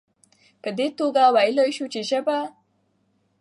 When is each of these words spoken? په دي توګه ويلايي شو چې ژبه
په 0.61 0.69
دي 0.77 0.87
توګه 0.99 1.23
ويلايي 1.35 1.73
شو 1.77 1.85
چې 1.93 1.99
ژبه 2.09 2.37